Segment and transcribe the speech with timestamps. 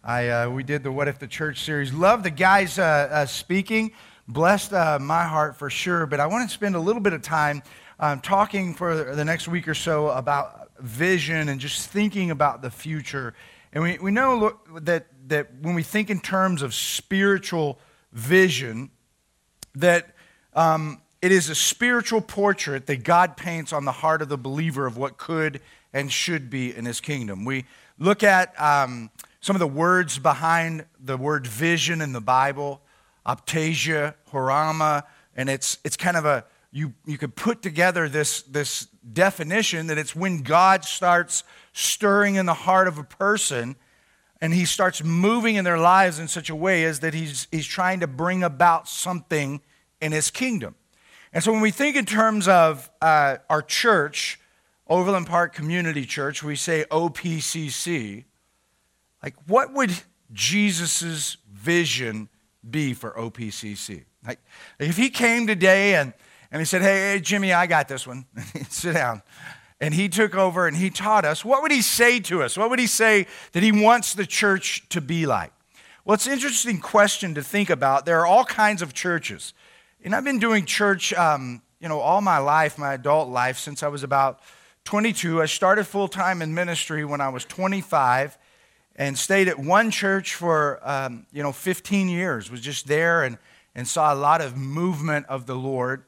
[0.04, 1.94] I, uh, we did the What If the Church series.
[1.94, 3.92] Love the guys uh, uh, speaking.
[4.28, 6.04] Blessed uh, my heart for sure.
[6.04, 7.62] But I want to spend a little bit of time
[7.98, 12.70] um, talking for the next week or so about vision and just thinking about the
[12.70, 13.34] future.
[13.72, 17.78] And we, we know look, that, that when we think in terms of spiritual
[18.12, 18.90] vision,
[19.74, 20.14] that
[20.54, 24.86] um, it is a spiritual portrait that God paints on the heart of the believer
[24.86, 25.60] of what could
[25.92, 27.44] and should be in his kingdom.
[27.44, 27.64] We
[27.98, 29.10] look at um,
[29.40, 32.82] some of the words behind the word vision in the Bible,
[33.26, 36.44] optasia, horama, and it's, it's kind of a
[36.76, 42.44] you, you could put together this, this definition that it's when God starts stirring in
[42.44, 43.76] the heart of a person
[44.42, 47.64] and he starts moving in their lives in such a way as that he's, he's
[47.64, 49.62] trying to bring about something
[50.02, 50.74] in his kingdom.
[51.32, 54.38] And so when we think in terms of uh, our church,
[54.86, 58.24] Overland Park Community Church, we say OPCC,
[59.22, 59.92] like what would
[60.30, 62.28] Jesus' vision
[62.68, 64.04] be for OPCC?
[64.26, 64.40] Like
[64.78, 66.12] if he came today and
[66.56, 68.24] and he said, Hey, hey Jimmy, I got this one.
[68.70, 69.20] Sit down.
[69.78, 71.44] And he took over and he taught us.
[71.44, 72.56] What would he say to us?
[72.56, 75.52] What would he say that he wants the church to be like?
[76.06, 78.06] Well, it's an interesting question to think about.
[78.06, 79.52] There are all kinds of churches.
[80.02, 83.82] And I've been doing church, um, you know, all my life, my adult life, since
[83.82, 84.40] I was about
[84.84, 85.42] 22.
[85.42, 88.38] I started full time in ministry when I was 25
[88.94, 92.50] and stayed at one church for, um, you know, 15 years.
[92.50, 93.36] Was just there and,
[93.74, 96.04] and saw a lot of movement of the Lord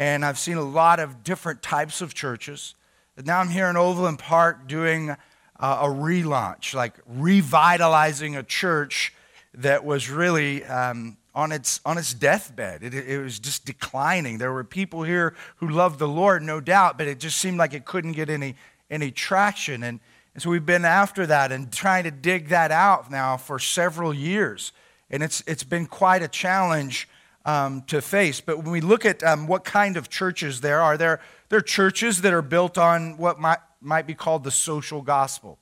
[0.00, 2.74] and I've seen a lot of different types of churches.
[3.22, 5.16] Now I'm here in Overland Park doing uh,
[5.60, 9.12] a relaunch, like revitalizing a church
[9.52, 12.82] that was really um, on, its, on its deathbed.
[12.82, 14.38] It, it was just declining.
[14.38, 17.74] There were people here who loved the Lord, no doubt, but it just seemed like
[17.74, 18.56] it couldn't get any,
[18.90, 19.82] any traction.
[19.82, 20.00] And,
[20.32, 24.14] and so we've been after that and trying to dig that out now for several
[24.14, 24.72] years.
[25.10, 27.06] And it's, it's been quite a challenge
[27.44, 28.40] um, to face.
[28.40, 31.62] But when we look at um, what kind of churches there are, there, there are
[31.62, 35.58] churches that are built on what might, might be called the social gospel.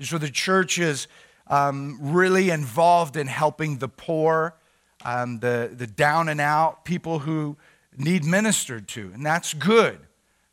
[0.00, 1.08] So the church is
[1.46, 4.54] um, really involved in helping the poor,
[5.04, 7.56] um, the, the down and out, people who
[7.96, 9.10] need ministered to.
[9.12, 9.98] And that's good.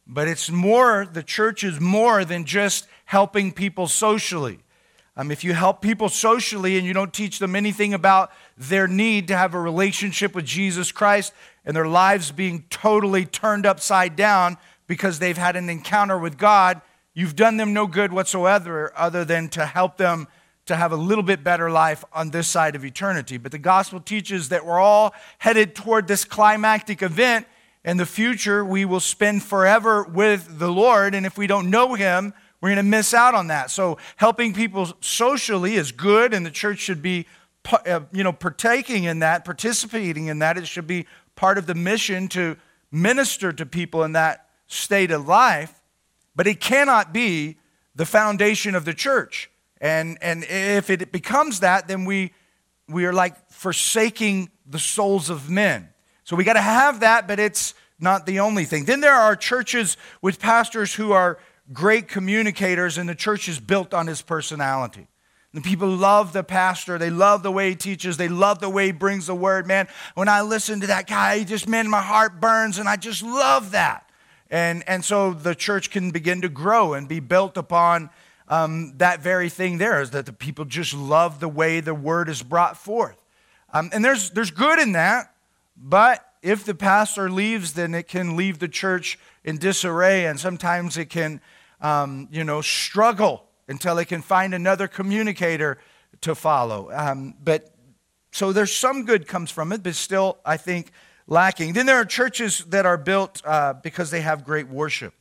[0.05, 4.59] But it's more, the church is more than just helping people socially.
[5.19, 9.27] Um, if you help people socially and you don't teach them anything about their need
[9.29, 11.33] to have a relationship with Jesus Christ
[11.65, 16.81] and their lives being totally turned upside down because they've had an encounter with God,
[17.15, 20.27] you've done them no good whatsoever other than to help them
[20.67, 23.37] to have a little bit better life on this side of eternity.
[23.37, 27.47] But the gospel teaches that we're all headed toward this climactic event.
[27.83, 31.15] In the future, we will spend forever with the Lord.
[31.15, 33.69] And if we don't know Him, we're going to miss out on that.
[33.69, 37.27] So helping people socially is good, and the church should be,
[37.71, 40.57] uh, you know, partaking in that, participating in that.
[40.57, 42.57] It should be part of the mission to
[42.91, 45.73] minister to people in that state of life.
[46.35, 47.57] But it cannot be
[47.95, 49.49] the foundation of the church.
[49.79, 52.33] And, and if it becomes that, then we,
[52.87, 55.89] we are like forsaking the souls of men.
[56.23, 58.85] So we got to have that, but it's not the only thing.
[58.85, 61.39] Then there are churches with pastors who are
[61.73, 65.07] great communicators, and the church is built on his personality.
[65.53, 66.97] The people love the pastor.
[66.97, 68.17] They love the way he teaches.
[68.17, 69.65] They love the way he brings the word.
[69.65, 72.95] Man, when I listen to that guy, he just, man, my heart burns, and I
[72.95, 74.09] just love that.
[74.49, 78.09] And, and so the church can begin to grow and be built upon
[78.49, 82.29] um, that very thing there is that the people just love the way the word
[82.29, 83.17] is brought forth.
[83.73, 85.33] Um, and there's, there's good in that,
[85.75, 90.97] but if the pastor leaves, then it can leave the church in disarray, and sometimes
[90.97, 91.41] it can
[91.81, 95.77] um, you know, struggle until they can find another communicator
[96.21, 96.89] to follow.
[96.91, 97.73] Um, but
[98.31, 100.91] so there's some good comes from it, but still, I think,
[101.27, 101.73] lacking.
[101.73, 105.13] Then there are churches that are built uh, because they have great worship,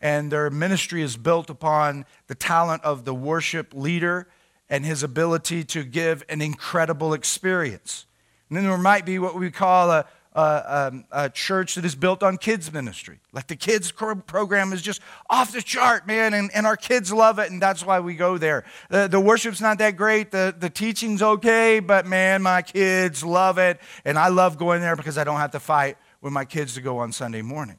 [0.00, 4.28] and their ministry is built upon the talent of the worship leader
[4.68, 8.06] and his ability to give an incredible experience.
[8.48, 11.94] And then there might be what we call a, a, um, a, church that is
[11.94, 13.18] built on kids ministry.
[13.32, 17.38] Like the kids program is just off the chart, man, and, and our kids love
[17.38, 18.64] it, and that's why we go there.
[18.90, 23.58] The, the worship's not that great, the, the teaching's okay, but man, my kids love
[23.58, 26.74] it, and I love going there because I don't have to fight with my kids
[26.74, 27.78] to go on Sunday morning.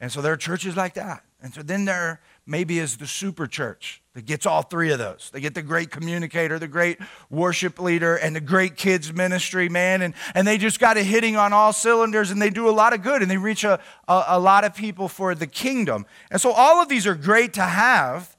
[0.00, 1.24] And so there are churches like that.
[1.40, 5.30] And so then there maybe is the super church that gets all three of those.
[5.32, 6.98] They get the great communicator, the great
[7.28, 10.00] worship leader, and the great kids ministry, man.
[10.00, 12.94] And, and they just got it hitting on all cylinders and they do a lot
[12.94, 13.78] of good and they reach a,
[14.08, 16.06] a, a lot of people for the kingdom.
[16.30, 18.34] And so all of these are great to have,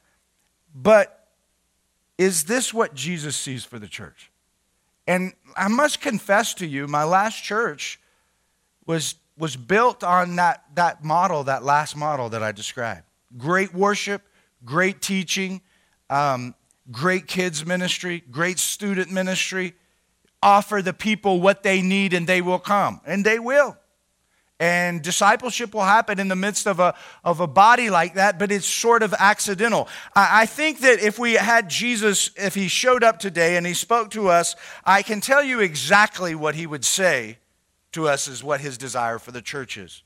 [0.73, 1.27] but
[2.17, 4.31] is this what Jesus sees for the church?
[5.07, 8.00] And I must confess to you, my last church
[8.85, 13.03] was, was built on that, that model, that last model that I described.
[13.37, 14.21] Great worship,
[14.65, 15.61] great teaching,
[16.09, 16.55] um,
[16.91, 19.73] great kids ministry, great student ministry.
[20.41, 23.01] Offer the people what they need and they will come.
[23.05, 23.77] And they will.
[24.61, 26.93] And discipleship will happen in the midst of a,
[27.23, 29.87] of a body like that, but it's sort of accidental.
[30.13, 33.73] I, I think that if we had Jesus, if he showed up today and he
[33.73, 37.37] spoke to us, I can tell you exactly what he would say
[37.93, 40.03] to us is what his desire for the church is.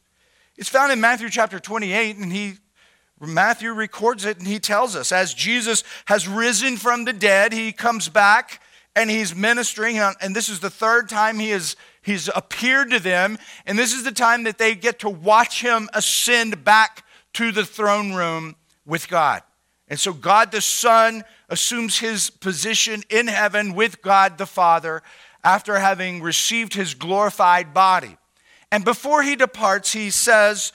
[0.55, 2.53] It's found in Matthew chapter 28, and he
[3.27, 7.71] Matthew records it and he tells us as Jesus has risen from the dead, he
[7.71, 8.61] comes back
[8.95, 9.97] and he's ministering.
[9.97, 13.37] And this is the third time he has he's appeared to them.
[13.65, 17.65] And this is the time that they get to watch him ascend back to the
[17.65, 18.55] throne room
[18.85, 19.41] with God.
[19.87, 25.03] And so God the Son assumes his position in heaven with God the Father
[25.43, 28.17] after having received his glorified body.
[28.71, 30.71] And before he departs, he says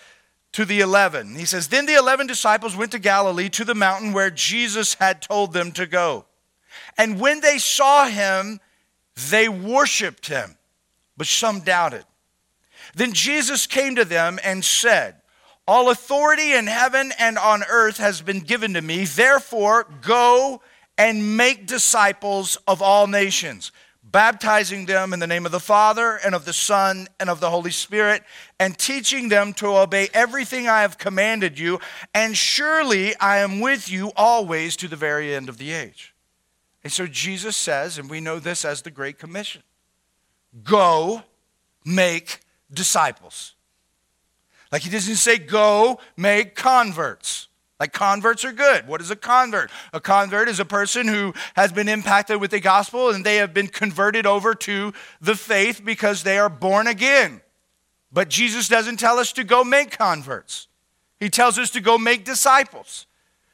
[0.59, 4.13] to the eleven, he says, Then the eleven disciples went to Galilee to the mountain
[4.13, 6.25] where Jesus had told them to go.
[6.97, 8.59] And when they saw him,
[9.31, 10.57] they worshiped him
[11.17, 12.05] but some doubted.
[12.97, 15.15] Then Jesus came to them and said,
[15.69, 19.05] All authority in heaven and on earth has been given to me.
[19.05, 20.61] Therefore, go
[20.97, 23.71] and make disciples of all nations,
[24.11, 27.51] baptizing them in the name of the Father and of the Son and of the
[27.51, 28.23] Holy Spirit,
[28.59, 31.81] and teaching them to obey everything I have commanded you.
[32.15, 36.15] And surely I am with you always to the very end of the age.
[36.85, 39.63] And so Jesus says, and we know this as the Great Commission
[40.63, 41.23] go
[41.85, 42.41] make
[42.73, 43.55] disciples.
[44.73, 47.48] Like he doesn't say go make converts.
[47.81, 48.89] Like converts are good.
[48.89, 49.71] What is a convert?
[49.93, 53.55] A convert is a person who has been impacted with the gospel and they have
[53.55, 57.41] been converted over to the faith because they are born again.
[58.13, 60.67] But Jesus doesn't tell us to go make converts.
[61.21, 63.07] He tells us to go make disciples.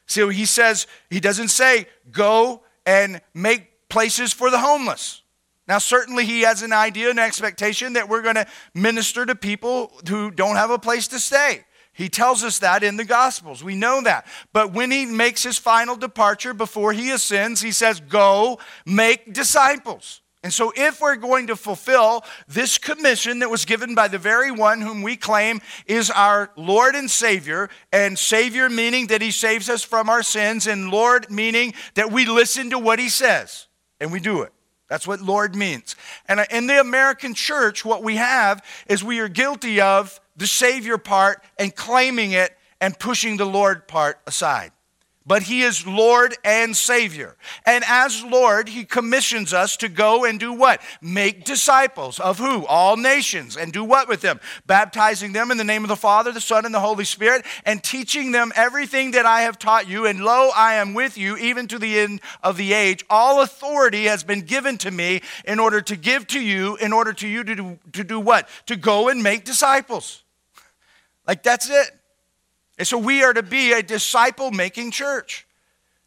[0.07, 5.23] So he says, he doesn't say go and make places for the homeless.
[5.67, 9.93] Now, certainly, he has an idea, an expectation that we're going to minister to people
[10.07, 11.65] who don't have a place to stay.
[11.95, 13.65] He tells us that in the Gospels.
[13.65, 14.27] We know that.
[14.53, 20.21] But when he makes his final departure before he ascends, he says, Go make disciples.
[20.43, 24.51] And so, if we're going to fulfill this commission that was given by the very
[24.51, 29.71] one whom we claim is our Lord and Savior, and Savior meaning that he saves
[29.71, 33.69] us from our sins, and Lord meaning that we listen to what he says
[34.01, 34.53] and we do it.
[34.89, 35.97] That's what Lord means.
[36.29, 40.47] And uh, in the American church, what we have is we are guilty of the
[40.47, 44.73] Savior part and claiming it and pushing the Lord part aside
[45.27, 47.37] but he is Lord and Savior.
[47.65, 50.83] And as Lord, he commissions us to go and do what?
[51.01, 52.67] Make disciples of who?
[52.67, 53.57] All nations.
[53.57, 54.39] And do what with them?
[54.67, 57.83] Baptizing them in the name of the Father, the Son, and the Holy Spirit, and
[57.83, 60.07] teaching them everything that I have taught you.
[60.07, 63.05] And lo, I am with you even to the end of the age.
[63.09, 67.15] All authority has been given to me in order to give to you, in order
[67.15, 68.49] to you to do, to do what?
[68.67, 70.24] To go and make disciples.
[71.27, 71.91] Like that's it.
[72.79, 75.47] And so we are to be a disciple making church.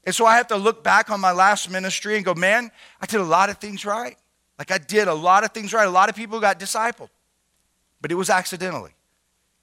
[0.04, 2.72] And so I have to look back on my last ministry and go, man,
[3.02, 4.16] I did a lot of things right.
[4.58, 5.88] Like I did a lot of things right.
[5.88, 7.10] A lot of people got discipled,
[8.02, 8.92] but it was accidentally.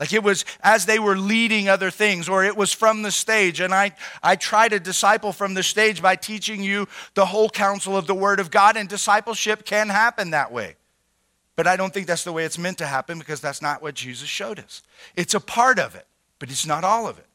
[0.01, 3.61] Like it was as they were leading other things, or it was from the stage.
[3.61, 3.93] And I,
[4.23, 8.15] I try to disciple from the stage by teaching you the whole counsel of the
[8.15, 10.77] Word of God, and discipleship can happen that way.
[11.57, 13.95] But I don't think that's the way it's meant to happen because that's not what
[13.95, 14.83] Jesus showed us.
[15.15, 16.07] It's a part of it
[16.45, 17.27] but it's not all of it.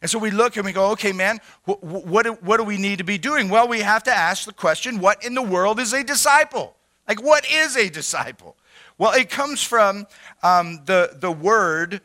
[0.00, 2.96] And so we look and we go, okay, man, what, what, what do we need
[2.98, 3.50] to be doing?
[3.50, 6.74] Well, we have to ask the question what in the world is a disciple?
[7.06, 8.56] Like, what is a disciple?
[8.96, 10.06] Well, it comes from
[10.42, 12.00] um, the, the word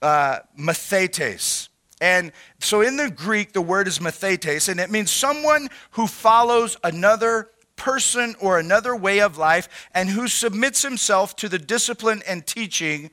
[0.00, 1.68] uh, mathetes.
[2.00, 2.30] And
[2.60, 7.48] so in the Greek, the word is mathetes, and it means someone who follows another
[7.76, 13.10] person or another way of life and who submits himself to the discipline and teaching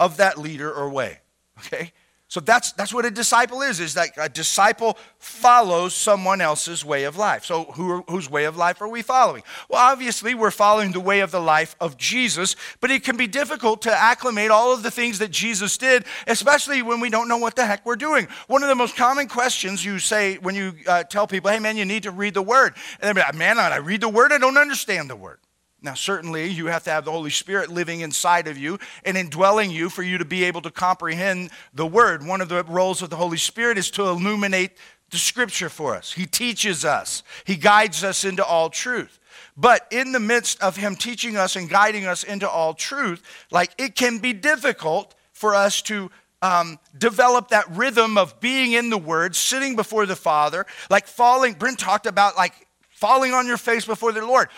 [0.00, 1.18] of that leader or way.
[1.58, 1.92] Okay?
[2.28, 7.04] So that's, that's what a disciple is, is that a disciple follows someone else's way
[7.04, 7.44] of life.
[7.44, 9.44] So who, whose way of life are we following?
[9.68, 13.28] Well, obviously we're following the way of the life of Jesus, but it can be
[13.28, 17.38] difficult to acclimate all of the things that Jesus did, especially when we don't know
[17.38, 18.26] what the heck we're doing.
[18.48, 21.76] One of the most common questions you say when you uh, tell people, hey man,
[21.76, 22.74] you need to read the word.
[23.00, 25.38] And they're like, man, I read the word, I don't understand the word.
[25.86, 29.70] Now, certainly, you have to have the Holy Spirit living inside of you and indwelling
[29.70, 32.26] you for you to be able to comprehend the Word.
[32.26, 34.72] One of the roles of the Holy Spirit is to illuminate
[35.10, 36.12] the Scripture for us.
[36.12, 39.20] He teaches us, He guides us into all truth.
[39.56, 43.70] But in the midst of Him teaching us and guiding us into all truth, like
[43.78, 46.10] it can be difficult for us to
[46.42, 51.52] um, develop that rhythm of being in the Word, sitting before the Father, like falling.
[51.52, 54.48] Brent talked about like falling on your face before the Lord.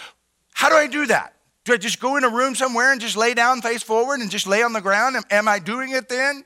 [0.59, 1.37] How do I do that?
[1.65, 4.29] Do I just go in a room somewhere and just lay down face forward and
[4.29, 5.15] just lay on the ground?
[5.15, 6.45] Am, am I doing it then?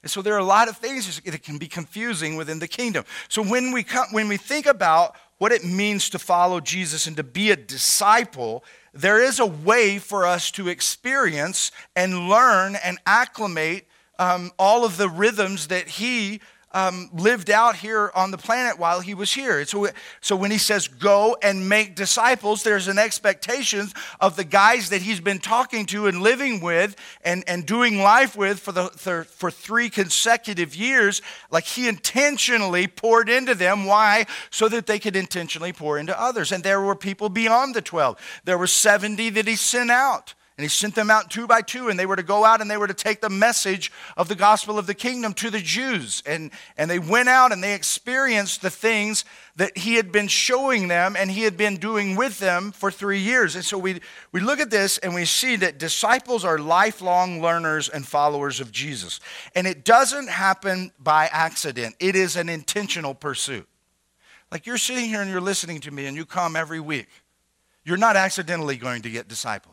[0.00, 3.04] And so there are a lot of things that can be confusing within the kingdom.
[3.28, 7.14] So when we come, when we think about what it means to follow Jesus and
[7.18, 8.64] to be a disciple,
[8.94, 13.86] there is a way for us to experience and learn and acclimate
[14.18, 16.40] um, all of the rhythms that he
[16.72, 19.64] um, lived out here on the planet while he was here.
[19.64, 19.88] So,
[20.20, 23.88] so when he says go and make disciples, there's an expectation
[24.20, 28.36] of the guys that he's been talking to and living with and, and doing life
[28.36, 31.22] with for, the, for, for three consecutive years.
[31.50, 33.84] Like he intentionally poured into them.
[33.84, 34.26] Why?
[34.50, 36.52] So that they could intentionally pour into others.
[36.52, 38.40] And there were people beyond the 12.
[38.44, 40.34] There were 70 that he sent out.
[40.58, 42.70] And he sent them out two by two, and they were to go out and
[42.70, 46.22] they were to take the message of the gospel of the kingdom to the Jews.
[46.26, 49.24] And, and they went out and they experienced the things
[49.56, 53.18] that he had been showing them and he had been doing with them for three
[53.18, 53.54] years.
[53.54, 57.88] And so we, we look at this and we see that disciples are lifelong learners
[57.88, 59.20] and followers of Jesus.
[59.54, 63.66] And it doesn't happen by accident, it is an intentional pursuit.
[64.50, 67.08] Like you're sitting here and you're listening to me and you come every week,
[67.84, 69.71] you're not accidentally going to get discipled.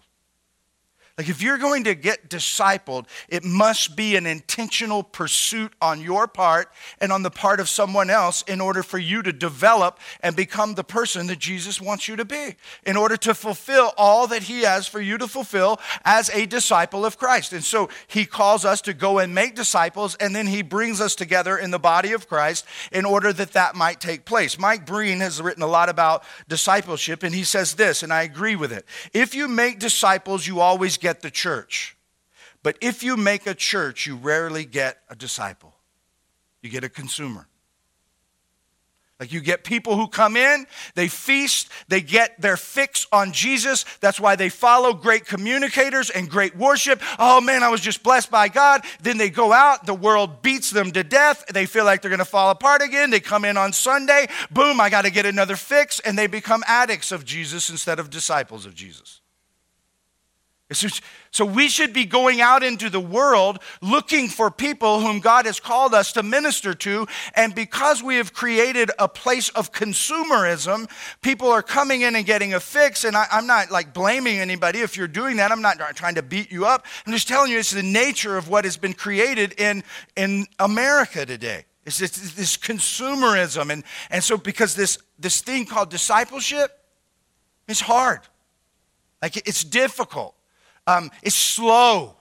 [1.19, 6.29] Like, if you're going to get discipled, it must be an intentional pursuit on your
[6.29, 6.71] part
[7.01, 10.75] and on the part of someone else in order for you to develop and become
[10.75, 14.61] the person that Jesus wants you to be, in order to fulfill all that He
[14.61, 17.51] has for you to fulfill as a disciple of Christ.
[17.51, 21.15] And so, He calls us to go and make disciples, and then He brings us
[21.15, 24.57] together in the body of Christ in order that that might take place.
[24.57, 28.55] Mike Breen has written a lot about discipleship, and he says this, and I agree
[28.55, 28.85] with it.
[29.11, 31.97] If you make disciples, you always get get the church.
[32.61, 35.73] But if you make a church, you rarely get a disciple.
[36.61, 37.47] You get a consumer.
[39.19, 43.85] Like you get people who come in, they feast, they get their fix on Jesus.
[44.01, 47.01] That's why they follow great communicators and great worship.
[47.17, 48.83] Oh man, I was just blessed by God.
[49.01, 51.43] Then they go out, the world beats them to death.
[51.51, 53.09] They feel like they're going to fall apart again.
[53.09, 56.63] They come in on Sunday, boom, I got to get another fix, and they become
[56.67, 59.18] addicts of Jesus instead of disciples of Jesus.
[60.71, 65.59] So we should be going out into the world looking for people whom God has
[65.59, 67.07] called us to minister to.
[67.33, 70.87] And because we have created a place of consumerism,
[71.23, 73.03] people are coming in and getting a fix.
[73.03, 75.51] And I, am not like blaming anybody if you're doing that.
[75.51, 76.85] I'm not trying to beat you up.
[77.07, 79.83] I'm just telling you it's the nature of what has been created in,
[80.15, 81.65] in America today.
[81.87, 83.71] It's this, this consumerism.
[83.71, 86.85] And, and so because this, this thing called discipleship
[87.67, 88.19] is hard.
[89.19, 90.35] Like it's difficult
[90.89, 92.15] um, it's slow.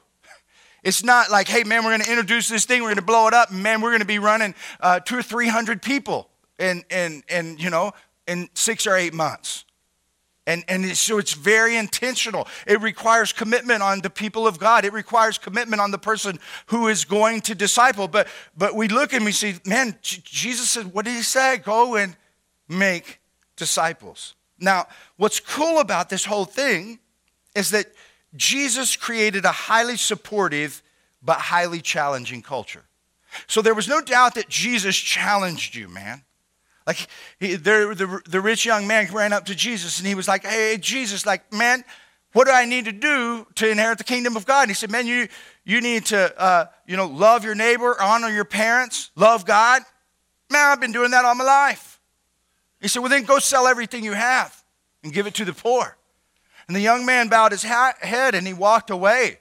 [0.82, 3.26] It's not like, hey, man, we're going to introduce this thing, we're going to blow
[3.26, 6.84] it up, man, we're going to be running uh, two or three hundred people in,
[6.90, 7.92] in, in, you know,
[8.26, 9.64] in six or eight months.
[10.46, 12.48] And, and so it's very intentional.
[12.66, 14.86] It requires commitment on the people of God.
[14.86, 18.08] It requires commitment on the person who is going to disciple.
[18.08, 21.58] But, but we look and we see, man, Jesus said, what did he say?
[21.58, 22.16] Go and
[22.66, 23.20] make
[23.56, 24.36] disciples.
[24.58, 24.86] Now,
[25.18, 26.98] what's cool about this whole thing
[27.54, 27.86] is that
[28.36, 30.82] Jesus created a highly supportive
[31.22, 32.84] but highly challenging culture.
[33.46, 36.22] So there was no doubt that Jesus challenged you, man.
[36.86, 37.06] Like
[37.38, 40.46] he, the, the, the rich young man ran up to Jesus and he was like,
[40.46, 41.84] Hey, Jesus, like, man,
[42.32, 44.62] what do I need to do to inherit the kingdom of God?
[44.62, 45.28] And he said, Man, you,
[45.64, 49.82] you need to, uh, you know, love your neighbor, honor your parents, love God.
[50.50, 52.00] Man, I've been doing that all my life.
[52.80, 54.64] He said, Well, then go sell everything you have
[55.04, 55.97] and give it to the poor.
[56.68, 59.38] And the young man bowed his head and he walked away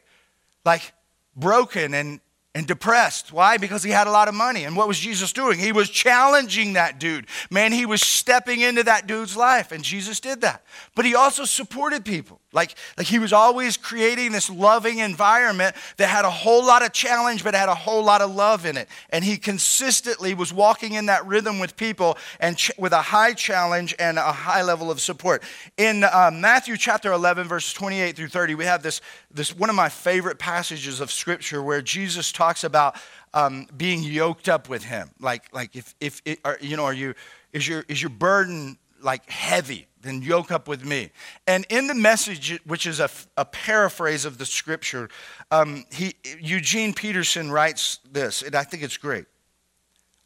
[0.65, 0.93] like
[1.35, 2.21] broken and,
[2.55, 3.33] and depressed.
[3.33, 3.57] Why?
[3.57, 4.63] Because he had a lot of money.
[4.63, 5.59] And what was Jesus doing?
[5.59, 7.27] He was challenging that dude.
[7.51, 10.63] Man, he was stepping into that dude's life, and Jesus did that.
[10.95, 12.41] But he also supported people.
[12.53, 16.93] Like, like he was always creating this loving environment that had a whole lot of
[16.93, 18.87] challenge, but had a whole lot of love in it.
[19.09, 23.33] And he consistently was walking in that rhythm with people and ch- with a high
[23.33, 25.43] challenge and a high level of support.
[25.75, 29.75] In uh, Matthew chapter 11, verses 28 through 30, we have this, this one of
[29.75, 32.95] my favorite passages of scripture where Jesus talks about
[33.33, 35.09] um, being yoked up with him.
[35.19, 37.13] Like, like if, if it, are, you know, are you,
[37.51, 39.87] is your, is your burden like heavy?
[40.07, 41.11] then yoke up with me.
[41.45, 45.09] And in the message, which is a, a paraphrase of the scripture,
[45.51, 49.25] um, he, Eugene Peterson writes this, and I think it's great.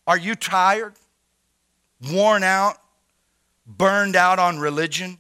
[0.08, 0.94] Are you tired,
[2.12, 2.78] worn out,
[3.66, 5.20] burned out on religion?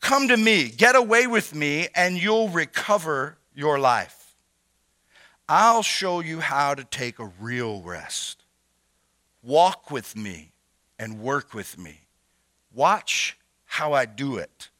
[0.00, 4.36] Come to me, get away with me, and you'll recover your life.
[5.48, 8.44] I'll show you how to take a real rest.
[9.42, 10.52] Walk with me
[10.98, 11.99] and work with me.
[12.80, 14.70] Watch how I do it.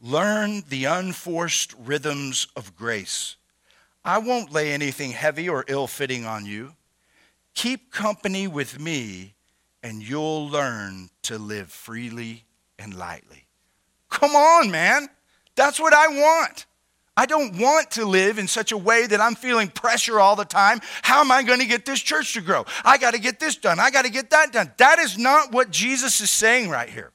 [0.00, 3.36] Learn the unforced rhythms of grace.
[4.04, 6.72] I won't lay anything heavy or ill fitting on you.
[7.54, 9.34] Keep company with me,
[9.80, 12.46] and you'll learn to live freely
[12.80, 13.46] and lightly.
[14.10, 15.06] Come on, man.
[15.54, 16.66] That's what I want.
[17.16, 20.44] I don't want to live in such a way that I'm feeling pressure all the
[20.44, 20.80] time.
[21.02, 22.66] How am I going to get this church to grow?
[22.84, 23.78] I got to get this done.
[23.78, 24.72] I got to get that done.
[24.78, 27.12] That is not what Jesus is saying right here.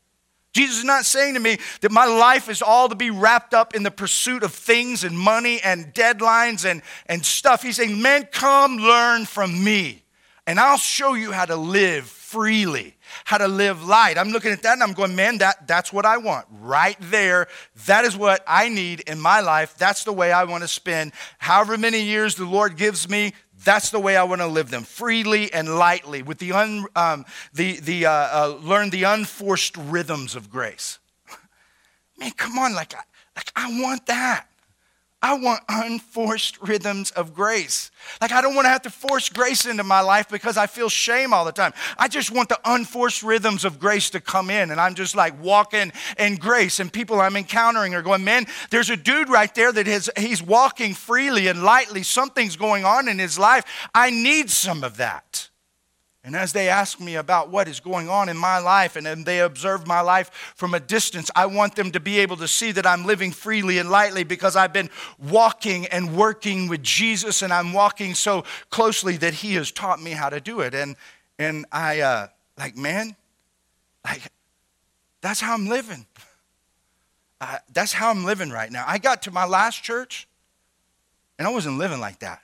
[0.54, 3.74] Jesus is not saying to me that my life is all to be wrapped up
[3.74, 7.64] in the pursuit of things and money and deadlines and, and stuff.
[7.64, 10.04] He's saying, Men, come learn from me,
[10.46, 14.18] and I'll show you how to live freely, how to live light.
[14.18, 17.48] I'm looking at that and I'm going, Man, that, that's what I want right there.
[17.86, 19.78] That is what I need in my life.
[19.78, 23.34] That's the way I want to spend however many years the Lord gives me.
[23.64, 27.26] That's the way I want to live them, freely and lightly, with the, un, um,
[27.54, 31.00] the, the uh, uh, learn the unforced rhythms of grace.
[32.18, 32.94] Man, come on, like,
[33.36, 34.48] like I want that.
[35.22, 37.92] I want unforced rhythms of grace.
[38.20, 40.90] Like, I don't want to have to force grace into my life because I feel
[40.90, 41.74] shame all the time.
[41.98, 44.72] I just want the unforced rhythms of grace to come in.
[44.72, 46.80] And I'm just like walking in grace.
[46.80, 50.42] And people I'm encountering are going, man, there's a dude right there that has, he's
[50.42, 52.02] walking freely and lightly.
[52.02, 53.64] Something's going on in his life.
[53.94, 55.51] I need some of that.
[56.24, 59.40] And as they ask me about what is going on in my life and they
[59.40, 62.86] observe my life from a distance, I want them to be able to see that
[62.86, 67.74] I'm living freely and lightly because I've been walking and working with Jesus and I'm
[67.74, 70.76] walking so closely that He has taught me how to do it.
[70.76, 70.96] And,
[71.40, 73.16] and I, uh, like, man,
[74.06, 74.22] like,
[75.22, 76.06] that's how I'm living.
[77.40, 78.84] Uh, that's how I'm living right now.
[78.88, 80.28] I got to my last church
[81.40, 82.44] and I wasn't living like that.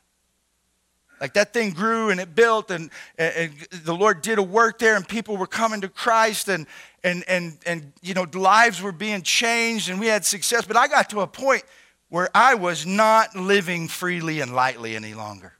[1.20, 3.52] Like that thing grew and it built, and, and,
[3.84, 6.68] the Lord did a work there, and people were coming to Christ, and,
[7.04, 10.66] and, and, and you know, lives were being changed, and we had success.
[10.66, 11.64] But I got to a point
[12.10, 15.54] where I was not living freely and lightly any longer.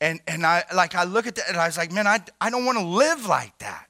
[0.00, 2.48] And, and I, like, I look at that, and I was like, man, I, I
[2.50, 3.86] don't want to live like that.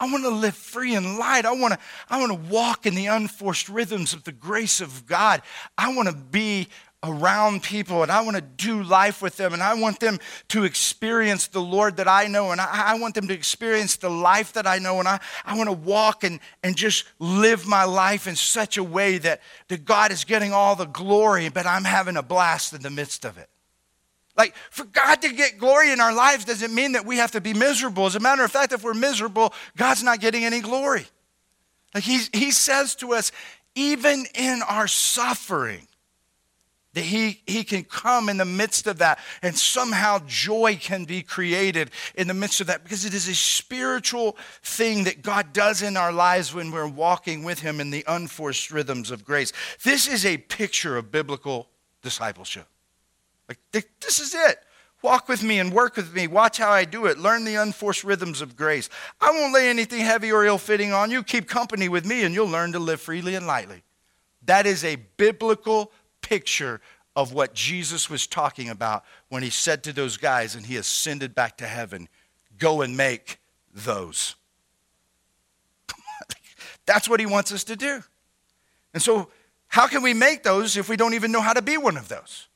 [0.00, 1.44] I want to live free and light.
[1.44, 1.78] I want to,
[2.08, 5.42] I want to walk in the unforced rhythms of the grace of God.
[5.76, 6.68] I want to be
[7.02, 10.64] around people and I want to do life with them and I want them to
[10.64, 14.52] experience the Lord that I know and I, I, want them to experience the life
[14.52, 18.26] that I know and I, I want to walk and, and just live my life
[18.26, 22.18] in such a way that, that God is getting all the glory, but I'm having
[22.18, 23.48] a blast in the midst of it.
[24.36, 27.40] Like, for God to get glory in our lives doesn't mean that we have to
[27.40, 28.06] be miserable.
[28.06, 31.06] As a matter of fact, if we're miserable, God's not getting any glory.
[31.94, 33.32] Like, he, he says to us,
[33.74, 35.86] even in our suffering,
[36.94, 41.22] that he, he can come in the midst of that and somehow joy can be
[41.22, 45.82] created in the midst of that because it is a spiritual thing that God does
[45.82, 49.52] in our lives when we're walking with Him in the unforced rhythms of grace.
[49.84, 51.68] This is a picture of biblical
[52.02, 52.66] discipleship.
[53.48, 54.60] Like, this is it.
[55.02, 56.26] Walk with me and work with me.
[56.26, 57.18] Watch how I do it.
[57.18, 58.90] Learn the unforced rhythms of grace.
[59.20, 61.22] I won't lay anything heavy or ill fitting on you.
[61.22, 63.82] Keep company with me and you'll learn to live freely and lightly.
[64.44, 65.90] That is a biblical
[66.30, 66.80] picture
[67.16, 71.34] of what Jesus was talking about when he said to those guys and he ascended
[71.34, 72.08] back to heaven,
[72.56, 73.38] Go and make
[73.74, 74.36] those.
[76.86, 78.02] That's what he wants us to do.
[78.94, 79.28] And so,
[79.68, 82.08] how can we make those if we don't even know how to be one of
[82.08, 82.48] those?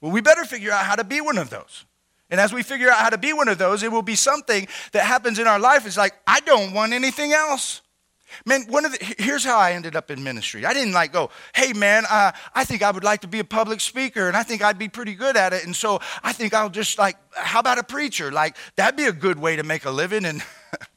[0.00, 1.84] Well, we better figure out how to be one of those.
[2.30, 4.68] And as we figure out how to be one of those, it will be something
[4.92, 5.86] that happens in our life.
[5.86, 7.82] It's like, I don't want anything else.
[8.44, 10.64] Man, one of the, here's how I ended up in ministry.
[10.64, 13.44] I didn't like go, hey man, uh, I think I would like to be a
[13.44, 15.64] public speaker and I think I'd be pretty good at it.
[15.64, 18.30] And so I think I'll just like, how about a preacher?
[18.30, 20.24] Like, that'd be a good way to make a living.
[20.24, 20.42] And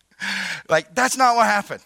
[0.69, 1.83] like, that's not what happened.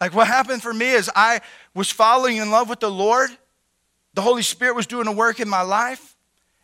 [0.00, 1.40] Like what happened for me is I
[1.74, 3.30] was falling in love with the Lord.
[4.14, 6.16] The Holy Spirit was doing a work in my life.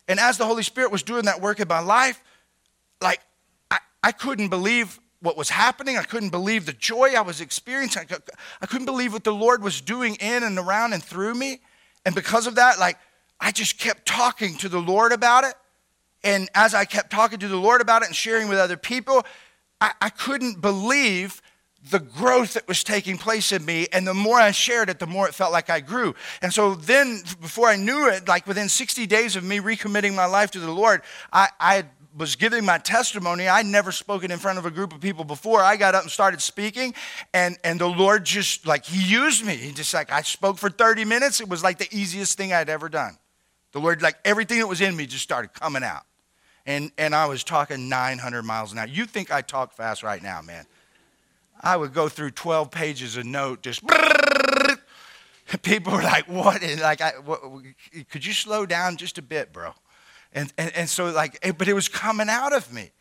[0.07, 2.21] And as the Holy Spirit was doing that work in my life,
[3.01, 3.21] like
[3.71, 5.97] I, I couldn't believe what was happening.
[5.97, 8.07] I couldn't believe the joy I was experiencing.
[8.61, 11.61] I, couldn't believe what the Lord was doing in and around and through me.
[12.05, 12.97] And because of that, like
[13.39, 15.55] I just kept talking to the Lord about it.
[16.25, 19.25] And as I kept talking to the Lord about it and sharing with other people,
[19.79, 21.41] I, I couldn't believe
[21.89, 23.87] the growth that was taking place in me.
[23.93, 26.15] And the more I shared it, the more it felt like I grew.
[26.41, 30.25] And so then, before I knew it, like within 60 days of me recommitting my
[30.25, 33.47] life to the Lord, I, I was giving my testimony.
[33.47, 35.61] I'd never spoken in front of a group of people before.
[35.61, 36.93] I got up and started speaking,
[37.33, 39.55] and, and the Lord just, like, He used me.
[39.55, 41.41] He just, like, I spoke for 30 minutes.
[41.41, 43.17] It was like the easiest thing I'd ever done.
[43.71, 46.03] The Lord, like, everything that was in me just started coming out.
[46.65, 48.87] And, and I was talking 900 miles an hour.
[48.87, 50.65] You think I talk fast right now, man.
[51.61, 53.81] I would go through 12 pages of note, just
[55.61, 56.61] people were like, what?
[56.79, 57.41] Like, I, what,
[58.09, 59.73] could you slow down just a bit, bro?
[60.33, 62.91] And, and, and so like, but it was coming out of me.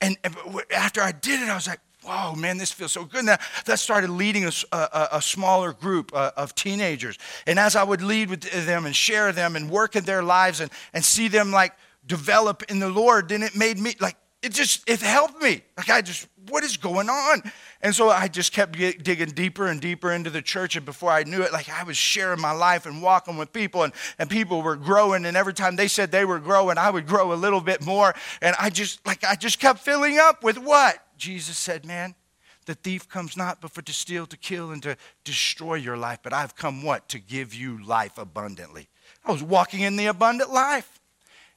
[0.00, 0.36] And, and
[0.74, 3.20] after I did it, I was like, whoa, man, this feels so good.
[3.20, 7.18] And that, that started leading a, a, a smaller group uh, of teenagers.
[7.46, 10.60] And as I would lead with them and share them and work in their lives
[10.60, 11.72] and, and see them like
[12.06, 15.62] develop in the Lord, then it made me like, it just, it helped me.
[15.76, 17.42] Like I just, what is going on?
[17.80, 20.74] And so I just kept digging deeper and deeper into the church.
[20.76, 23.84] And before I knew it, like I was sharing my life and walking with people,
[23.84, 25.24] and, and people were growing.
[25.24, 28.14] And every time they said they were growing, I would grow a little bit more.
[28.40, 30.98] And I just, like, I just kept filling up with what?
[31.16, 32.16] Jesus said, man,
[32.66, 36.18] the thief comes not but for to steal, to kill, and to destroy your life.
[36.22, 37.08] But I've come what?
[37.10, 38.88] To give you life abundantly.
[39.24, 41.00] I was walking in the abundant life.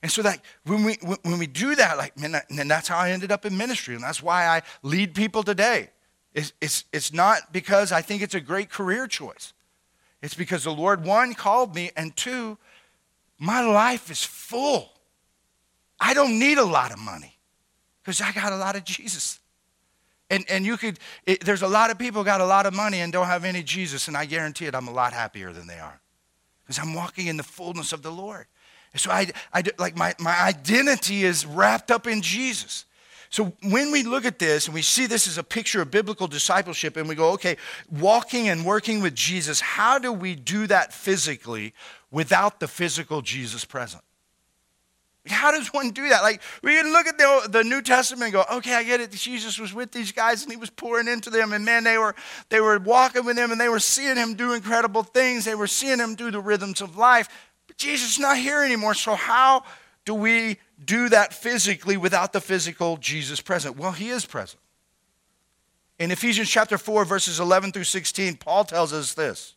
[0.06, 3.10] And so that when we when we do that, like man, and that's how I
[3.10, 5.90] ended up in ministry, and that's why I lead people today.
[6.36, 9.54] It's, it's, it's not because I think it's a great career choice.
[10.22, 12.60] It's because the Lord, one, called me, and two,
[13.40, 14.92] my life is full.
[16.00, 17.40] I don't need a lot of money
[18.04, 19.40] because I got a lot of Jesus.
[20.30, 23.00] And, and you could, it, there's a lot of people got a lot of money
[23.00, 25.80] and don't have any Jesus, and I guarantee it, I'm a lot happier than they
[25.80, 26.00] are
[26.64, 28.46] because I'm walking in the fullness of the Lord.
[28.98, 32.86] So I, I like my, my identity is wrapped up in Jesus.
[33.30, 36.28] So when we look at this and we see this as a picture of biblical
[36.28, 37.58] discipleship and we go, okay,
[37.92, 41.74] walking and working with Jesus, how do we do that physically
[42.12, 44.04] without the physical Jesus present?
[45.28, 46.22] How does one do that?
[46.22, 49.12] Like, we can look at the, the New Testament and go, okay, I get it.
[49.12, 51.52] Jesus was with these guys and he was pouring into them.
[51.52, 52.16] And man, they were,
[52.50, 55.44] they were walking with him and they were seeing him do incredible things.
[55.44, 57.28] They were seeing him do the rhythms of life.
[57.78, 58.94] But Jesus is not here anymore.
[58.94, 59.64] So, how
[60.06, 63.78] do we do that physically without the physical Jesus present?
[63.78, 64.62] Well, he is present.
[65.98, 69.56] In Ephesians chapter 4, verses 11 through 16, Paul tells us this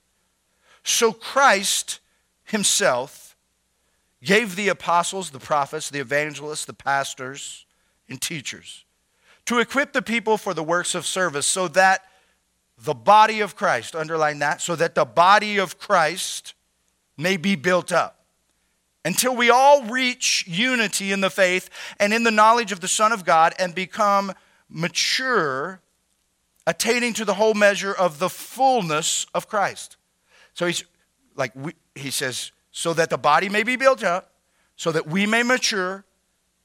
[0.85, 2.01] So Christ
[2.45, 3.37] himself
[4.23, 7.67] gave the apostles, the prophets, the evangelists, the pastors,
[8.09, 8.85] and teachers
[9.49, 12.03] to equip the people for the works of service so that
[12.77, 16.53] the body of Christ, underline that, so that the body of Christ
[17.19, 18.25] may be built up
[19.05, 23.13] until we all reach unity in the faith and in the knowledge of the Son
[23.13, 24.33] of God and become
[24.69, 25.81] mature,
[26.67, 29.97] attaining to the whole measure of the fullness of Christ.
[30.55, 30.85] So he's
[31.37, 34.33] like, we, he says, so that the body may be built up,
[34.77, 36.05] so that we may mature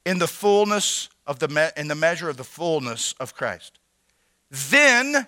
[0.06, 3.80] in the fullness of the, me- in the measure of the fullness of Christ.
[4.52, 5.28] Then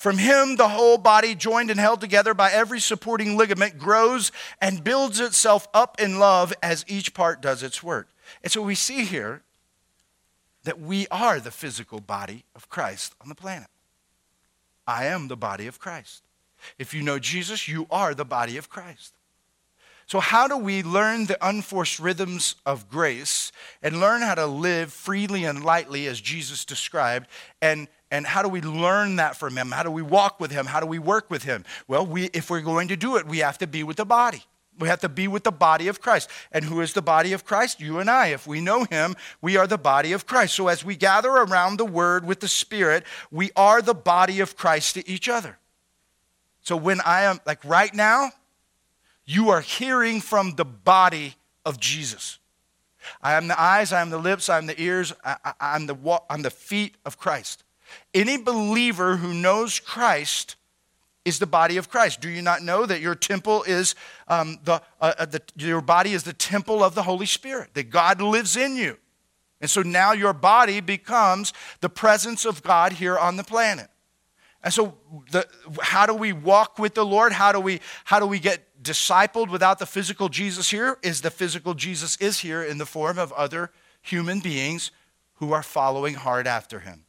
[0.00, 4.82] From him, the whole body, joined and held together by every supporting ligament, grows and
[4.82, 8.08] builds itself up in love as each part does its work.
[8.42, 9.42] And so we see here
[10.64, 13.68] that we are the physical body of Christ on the planet.
[14.86, 16.22] I am the body of Christ.
[16.78, 19.12] If you know Jesus, you are the body of Christ.
[20.06, 24.94] So, how do we learn the unforced rhythms of grace and learn how to live
[24.94, 27.28] freely and lightly as Jesus described
[27.60, 29.70] and and how do we learn that from him?
[29.70, 30.66] How do we walk with him?
[30.66, 31.64] How do we work with him?
[31.86, 34.44] Well, we, if we're going to do it, we have to be with the body.
[34.78, 36.30] We have to be with the body of Christ.
[36.52, 37.80] And who is the body of Christ?
[37.80, 38.28] You and I.
[38.28, 40.54] If we know him, we are the body of Christ.
[40.54, 44.56] So as we gather around the word with the Spirit, we are the body of
[44.56, 45.58] Christ to each other.
[46.62, 48.30] So when I am, like right now,
[49.30, 52.40] You are hearing from the body of Jesus.
[53.22, 56.22] I am the eyes, I am the lips, I am the ears, I, am the,
[56.28, 57.62] I'm the feet of Christ.
[58.14, 60.56] Any believer who knows Christ
[61.24, 62.20] is the body of Christ.
[62.20, 63.94] Do you not know that your temple is
[64.28, 67.90] um, the, uh, uh, the, your body is the temple of the Holy Spirit, that
[67.90, 68.96] God lives in you?
[69.60, 73.88] And so now your body becomes the presence of God here on the planet.
[74.62, 74.98] And so,
[75.30, 75.46] the,
[75.80, 77.32] how do we walk with the Lord?
[77.32, 80.98] How do we how do we get discipled without the physical Jesus here?
[81.02, 83.70] Is the physical Jesus is here in the form of other
[84.02, 84.90] human beings
[85.34, 87.04] who are following hard after him.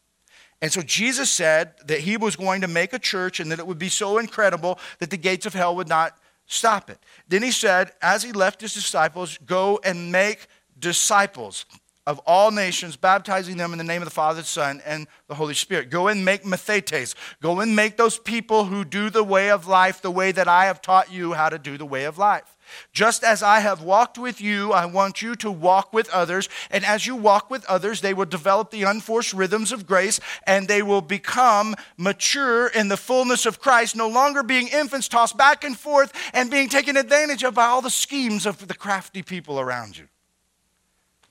[0.61, 3.65] And so Jesus said that he was going to make a church and that it
[3.65, 6.99] would be so incredible that the gates of hell would not stop it.
[7.27, 10.47] Then he said, as he left his disciples, go and make
[10.77, 11.65] disciples
[12.07, 15.35] of all nations, baptizing them in the name of the Father, the Son, and the
[15.35, 15.89] Holy Spirit.
[15.89, 17.13] Go and make mathetes.
[17.41, 20.65] Go and make those people who do the way of life the way that I
[20.65, 22.57] have taught you how to do the way of life.
[22.93, 26.49] Just as I have walked with you, I want you to walk with others.
[26.69, 30.67] And as you walk with others, they will develop the unforced rhythms of grace and
[30.67, 35.63] they will become mature in the fullness of Christ, no longer being infants tossed back
[35.63, 39.59] and forth and being taken advantage of by all the schemes of the crafty people
[39.59, 40.07] around you.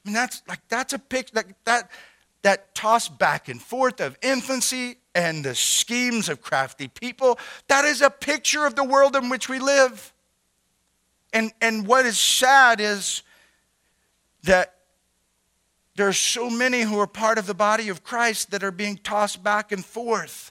[0.04, 1.90] I mean, that's like that's a picture that that
[2.42, 7.38] that toss back and forth of infancy and the schemes of crafty people.
[7.68, 10.12] That is a picture of the world in which we live.
[11.32, 13.22] And and what is sad is
[14.44, 14.74] that
[15.96, 18.96] there are so many who are part of the body of Christ that are being
[18.96, 20.50] tossed back and forth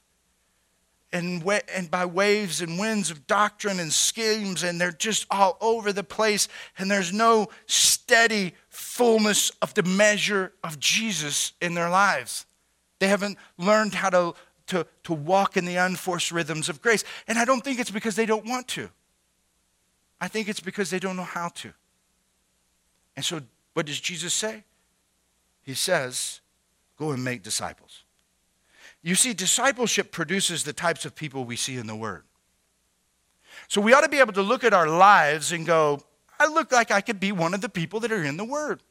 [1.12, 5.92] and, and by waves and winds of doctrine and schemes, and they're just all over
[5.92, 8.54] the place, and there's no steady
[9.00, 12.46] fullness of the measure of Jesus in their lives.
[13.00, 14.34] They haven't learned how to,
[14.68, 17.06] to, to walk in the unforced rhythms of grace.
[17.26, 18.90] And I don't think it's because they don't want to,
[20.20, 21.72] I think it's because they don't know how to.
[23.16, 23.40] And so,
[23.74, 24.66] what does Jesus say?
[25.64, 26.42] He says,
[26.98, 28.04] Go and make disciples.
[29.02, 32.24] You see, discipleship produces the types of people we see in the Word.
[33.70, 36.02] So we ought to be able to look at our lives and go,
[36.38, 38.82] I look like I could be one of the people that are in the Word.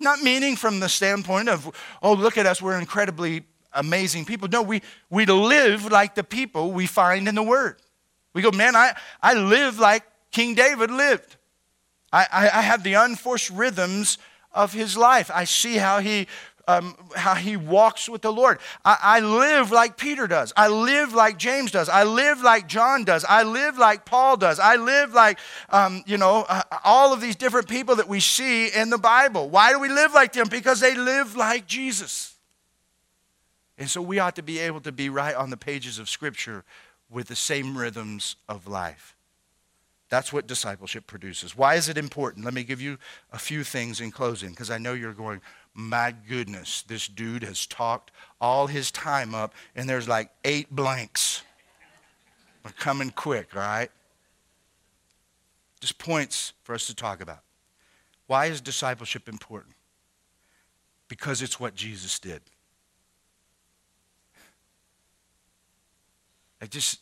[0.00, 1.70] Not meaning from the standpoint of,
[2.02, 4.48] oh, look at us, we're incredibly amazing people.
[4.48, 7.76] No, we, we live like the people we find in the Word.
[8.32, 11.36] We go, man, I, I live like King David lived.
[12.12, 14.18] I, I, I have the unforced rhythms
[14.52, 15.30] of his life.
[15.32, 16.26] I see how he
[16.70, 18.58] um, how he walks with the Lord.
[18.84, 20.52] I, I live like Peter does.
[20.56, 21.88] I live like James does.
[21.88, 23.24] I live like John does.
[23.28, 24.60] I live like Paul does.
[24.60, 25.38] I live like,
[25.70, 29.48] um, you know, uh, all of these different people that we see in the Bible.
[29.48, 30.48] Why do we live like them?
[30.48, 32.34] Because they live like Jesus.
[33.78, 36.64] And so we ought to be able to be right on the pages of Scripture
[37.08, 39.16] with the same rhythms of life.
[40.10, 41.56] That's what discipleship produces.
[41.56, 42.44] Why is it important?
[42.44, 42.98] Let me give you
[43.32, 45.40] a few things in closing because I know you're going,
[45.74, 51.42] my goodness, this dude has talked all his time up, and there's like eight blanks.
[52.64, 53.90] We're coming quick, all right?
[55.80, 57.40] Just points for us to talk about.
[58.26, 59.74] Why is discipleship important?
[61.08, 62.42] Because it's what Jesus did.
[66.62, 67.00] I just,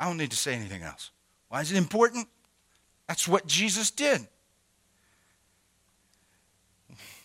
[0.00, 1.10] I don't need to say anything else.
[1.48, 2.26] Why is it important?
[3.06, 4.26] That's what Jesus did.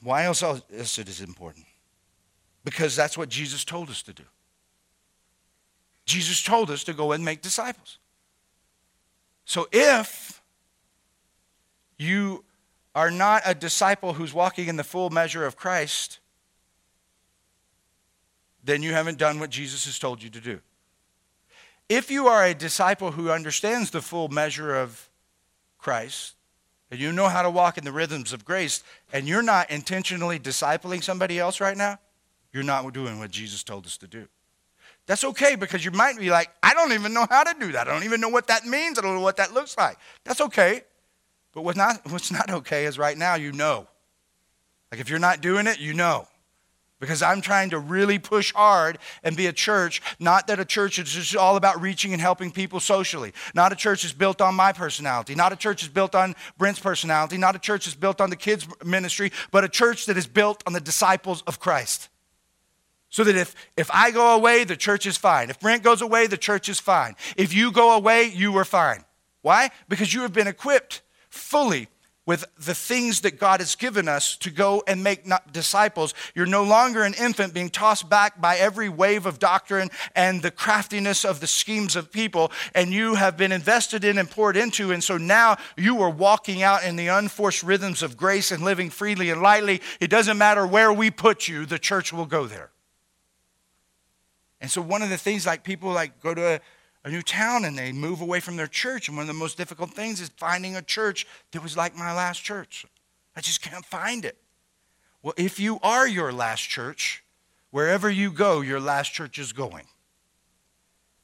[0.04, 1.66] Why else is it is important?
[2.64, 4.24] Because that's what Jesus told us to do.
[6.06, 7.98] Jesus told us to go and make disciples.
[9.46, 10.42] So if
[11.98, 12.44] you
[12.96, 16.20] are not a disciple who's walking in the full measure of Christ,
[18.64, 20.60] then you haven't done what Jesus has told you to do.
[21.90, 25.10] If you are a disciple who understands the full measure of
[25.78, 26.36] Christ,
[26.94, 30.38] and you know how to walk in the rhythms of grace, and you're not intentionally
[30.38, 31.98] discipling somebody else right now,
[32.52, 34.28] you're not doing what Jesus told us to do.
[35.08, 37.88] That's okay because you might be like, I don't even know how to do that.
[37.88, 39.00] I don't even know what that means.
[39.00, 39.98] I don't know what that looks like.
[40.24, 40.84] That's okay.
[41.52, 43.88] But what's not, what's not okay is right now you know.
[44.92, 46.28] Like if you're not doing it, you know
[47.04, 50.98] because I'm trying to really push hard and be a church, not that a church
[50.98, 53.34] is just all about reaching and helping people socially.
[53.54, 55.36] Not a church is built on my personality.
[55.36, 57.38] Not a church is built on Brent's personality.
[57.38, 60.64] Not a church is built on the kids' ministry, but a church that is built
[60.66, 62.08] on the disciples of Christ.
[63.10, 65.50] So that if, if I go away, the church is fine.
[65.50, 67.18] If Brent goes away, the church is fine.
[67.36, 69.04] If you go away, you are fine.
[69.42, 69.72] Why?
[69.90, 71.90] Because you have been equipped fully
[72.26, 76.14] with the things that God has given us to go and make disciples.
[76.34, 80.52] You're no longer an infant being tossed back by every wave of doctrine and the
[80.52, 84.92] craftiness of the schemes of people, and you have been invested in and poured into.
[84.92, 88.90] And so now you are walking out in the unforced rhythms of grace and living
[88.90, 89.82] freely and lightly.
[90.00, 92.70] It doesn't matter where we put you, the church will go there.
[94.62, 96.60] And so one of the things like people like go to a
[97.04, 99.08] a new town and they move away from their church.
[99.08, 102.14] And one of the most difficult things is finding a church that was like my
[102.14, 102.86] last church.
[103.36, 104.38] I just can't find it.
[105.22, 107.24] Well, if you are your last church,
[107.72, 109.86] wherever you go, your last church is going.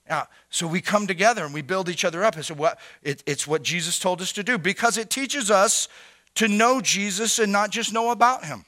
[0.10, 2.36] Now, so we come together and we build each other up.
[2.36, 5.88] It's what, it, it's what Jesus told us to do because it teaches us
[6.36, 8.65] to know Jesus and not just know about him.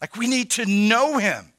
[0.00, 1.53] Like we need to know him.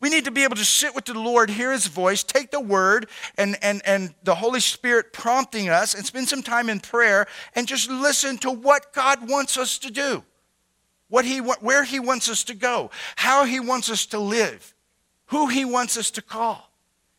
[0.00, 2.60] We need to be able to sit with the Lord, hear his voice, take the
[2.60, 7.26] word and, and, and the Holy Spirit prompting us, and spend some time in prayer
[7.54, 10.24] and just listen to what God wants us to do,
[11.08, 14.74] what he, where he wants us to go, how he wants us to live,
[15.26, 16.70] who he wants us to call.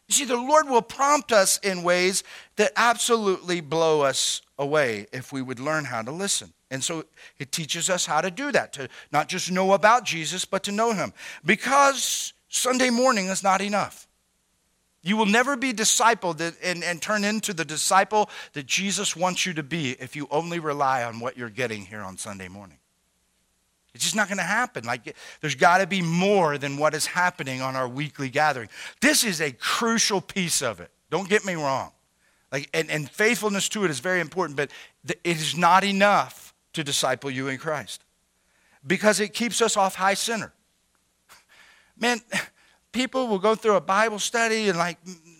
[0.07, 2.23] You see, the Lord will prompt us in ways
[2.57, 6.53] that absolutely blow us away if we would learn how to listen.
[6.69, 7.05] And so
[7.39, 10.71] it teaches us how to do that, to not just know about Jesus, but to
[10.71, 11.13] know him.
[11.43, 14.07] Because Sunday morning is not enough.
[15.03, 19.53] You will never be discipled and, and turn into the disciple that Jesus wants you
[19.53, 22.77] to be if you only rely on what you're getting here on Sunday morning.
[23.93, 24.85] It's just not going to happen.
[24.85, 28.69] Like there's got to be more than what is happening on our weekly gathering.
[29.01, 30.91] This is a crucial piece of it.
[31.11, 31.91] Don't get me wrong.
[32.51, 34.71] Like and, and faithfulness to it is very important, but
[35.05, 38.01] it is not enough to disciple you in Christ
[38.87, 40.53] because it keeps us off high center.
[41.97, 42.21] Man,
[42.91, 44.97] people will go through a Bible study and like,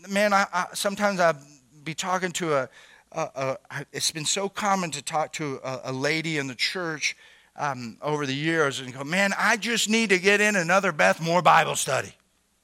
[0.09, 1.37] man, I, I sometimes I'll
[1.83, 2.69] be talking to a,
[3.11, 7.15] a, a, it's been so common to talk to a, a lady in the church
[7.55, 11.21] um, over the years and go, man, I just need to get in another Beth
[11.21, 12.13] Moore Bible study.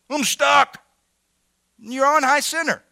[0.10, 0.84] I'm stuck.
[1.80, 2.84] You're on high center.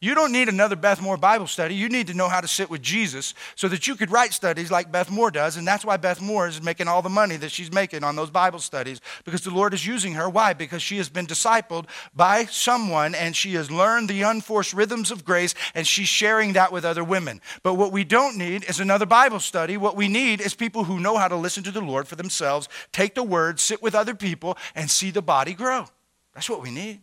[0.00, 1.74] You don't need another Beth Moore Bible study.
[1.74, 4.70] You need to know how to sit with Jesus so that you could write studies
[4.70, 5.56] like Beth Moore does.
[5.56, 8.30] And that's why Beth Moore is making all the money that she's making on those
[8.30, 10.28] Bible studies because the Lord is using her.
[10.28, 10.52] Why?
[10.52, 15.24] Because she has been discipled by someone and she has learned the unforced rhythms of
[15.24, 17.40] grace and she's sharing that with other women.
[17.64, 19.76] But what we don't need is another Bible study.
[19.76, 22.68] What we need is people who know how to listen to the Lord for themselves,
[22.92, 25.86] take the word, sit with other people, and see the body grow.
[26.34, 27.00] That's what we need.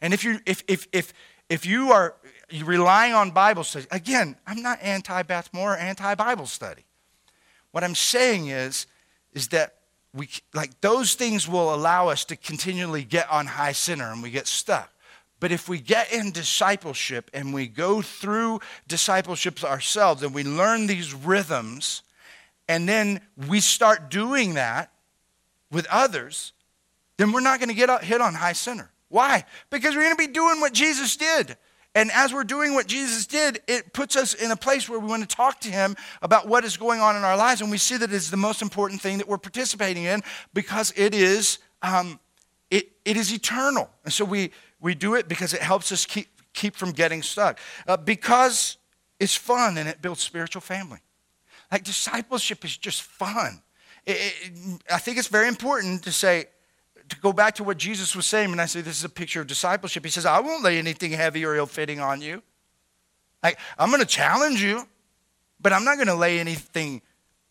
[0.00, 1.12] And if you if if if
[1.48, 2.14] if you are
[2.62, 6.84] relying on Bible study, again, I'm not anti Beth Moore or anti Bible study.
[7.72, 8.86] What I'm saying is,
[9.32, 9.74] is that
[10.14, 14.30] we like those things will allow us to continually get on high center and we
[14.30, 14.90] get stuck.
[15.40, 20.86] But if we get in discipleship and we go through discipleship ourselves and we learn
[20.86, 22.02] these rhythms,
[22.68, 24.90] and then we start doing that
[25.70, 26.52] with others,
[27.16, 28.90] then we're not going to get hit on high center.
[29.08, 29.44] Why?
[29.70, 31.56] Because we're going to be doing what Jesus did.
[31.94, 35.08] And as we're doing what Jesus did, it puts us in a place where we
[35.08, 37.60] want to talk to him about what is going on in our lives.
[37.60, 40.22] And we see that it's the most important thing that we're participating in
[40.54, 42.20] because it is, um,
[42.70, 43.90] it, it is eternal.
[44.04, 47.58] And so we, we do it because it helps us keep, keep from getting stuck.
[47.86, 48.76] Uh, because
[49.18, 50.98] it's fun and it builds spiritual family.
[51.72, 53.62] Like discipleship is just fun.
[54.06, 56.46] It, it, I think it's very important to say,
[57.08, 59.40] to go back to what Jesus was saying, and I say this is a picture
[59.40, 62.42] of discipleship, he says, I won't lay anything heavy or ill fitting on you.
[63.42, 64.86] I'm going to challenge you,
[65.60, 67.02] but I'm not going to lay anything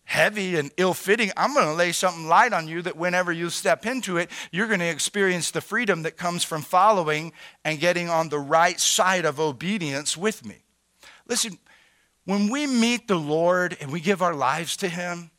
[0.04, 1.32] heavy and ill fitting.
[1.36, 4.68] I'm going to lay something light on you that whenever you step into it, you're
[4.68, 7.34] going to experience the freedom that comes from following
[7.66, 10.64] and getting on the right side of obedience with me.
[11.28, 11.58] Listen,
[12.26, 15.32] when we meet the Lord and we give our lives to Him,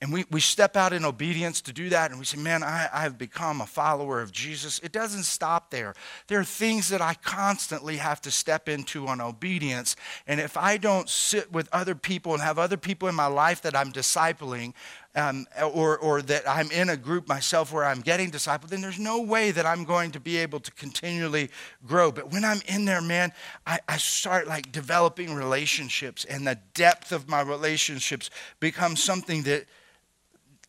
[0.00, 2.88] and we, we step out in obedience to do that and we say, man, I,
[2.92, 4.78] I've become a follower of Jesus.
[4.78, 5.92] It doesn't stop there.
[6.28, 9.96] There are things that I constantly have to step into on obedience.
[10.28, 13.62] And if I don't sit with other people and have other people in my life
[13.62, 14.72] that I'm discipling,
[15.16, 19.00] um, or, or that I'm in a group myself where I'm getting discipled, then there's
[19.00, 21.50] no way that I'm going to be able to continually
[21.84, 22.12] grow.
[22.12, 23.32] But when I'm in there, man,
[23.66, 28.30] I, I start like developing relationships, and the depth of my relationships
[28.60, 29.66] becomes something that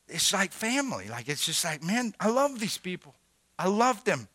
[0.09, 1.07] it's like family.
[1.09, 3.15] Like it's just like, man, I love these people.
[3.57, 4.27] I love them.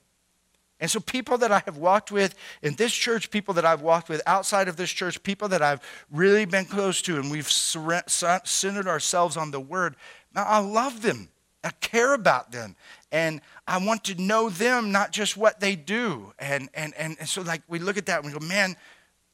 [0.80, 4.08] And so, people that I have walked with in this church, people that I've walked
[4.08, 8.88] with outside of this church, people that I've really been close to, and we've centered
[8.88, 9.94] ourselves on the Word,
[10.34, 11.28] now I love them.
[11.62, 12.76] I care about them.
[13.10, 16.34] And I want to know them, not just what they do.
[16.38, 18.76] And, and, and, and so, like, we look at that and we go, man,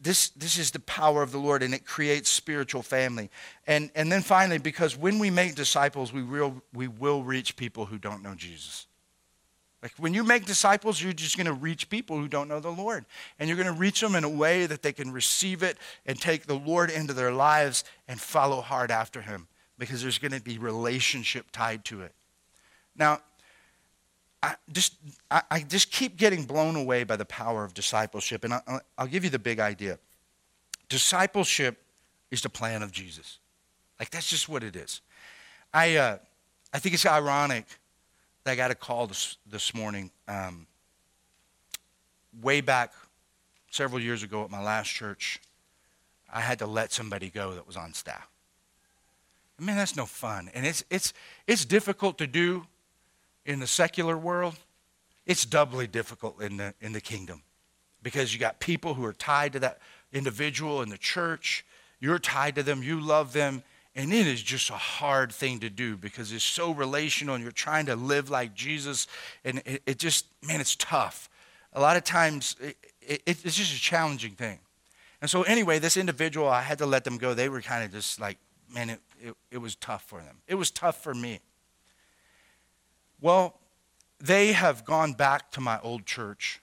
[0.01, 3.31] this, this is the power of the Lord, and it creates spiritual family.
[3.67, 7.85] And, and then finally, because when we make disciples, we will, we will reach people
[7.85, 8.87] who don't know Jesus.
[9.83, 12.71] Like when you make disciples, you're just going to reach people who don't know the
[12.71, 13.05] Lord.
[13.39, 16.21] And you're going to reach them in a way that they can receive it and
[16.21, 19.49] take the Lord into their lives and follow hard after Him
[19.79, 22.13] because there's going to be relationship tied to it.
[22.95, 23.21] Now,
[24.43, 24.95] I just,
[25.31, 28.45] I, I just keep getting blown away by the power of discipleship.
[28.45, 28.63] And I,
[28.97, 29.99] I'll give you the big idea
[30.89, 31.83] discipleship
[32.31, 33.39] is the plan of Jesus.
[33.99, 35.01] Like, that's just what it is.
[35.73, 36.19] I, uh,
[36.75, 37.65] I think it's ironic
[38.45, 40.11] that I got a call this, this morning.
[40.27, 40.67] Um,
[42.43, 42.93] way back
[43.71, 45.41] several years ago at my last church,
[46.33, 48.29] I had to let somebody go that was on staff.
[49.59, 50.51] I mean, that's no fun.
[50.55, 51.13] And it's, it's,
[51.47, 52.67] it's difficult to do
[53.45, 54.57] in the secular world.
[55.27, 57.43] It's doubly difficult in the, in the kingdom
[58.03, 59.79] because you got people who are tied to that
[60.13, 61.65] individual in the church.
[62.01, 63.63] You're tied to them, you love them,
[63.95, 67.53] and it is just a hard thing to do because it's so relational and you're
[67.53, 69.07] trying to live like Jesus.
[69.45, 71.29] And it, it just, man, it's tough.
[71.73, 74.59] A lot of times, it, it, it's just a challenging thing.
[75.21, 77.35] And so, anyway, this individual, I had to let them go.
[77.35, 78.39] They were kind of just like,
[78.73, 80.37] man, it, it, it was tough for them.
[80.47, 81.41] It was tough for me.
[83.21, 83.59] Well,
[84.19, 86.61] they have gone back to my old church,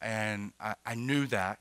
[0.00, 1.60] and I, I knew that.